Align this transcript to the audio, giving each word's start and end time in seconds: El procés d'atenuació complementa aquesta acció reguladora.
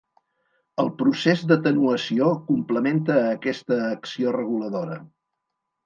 El 0.83 0.89
procés 1.01 1.43
d'atenuació 1.51 2.31
complementa 2.49 3.21
aquesta 3.37 3.81
acció 3.93 4.37
reguladora. 4.41 5.03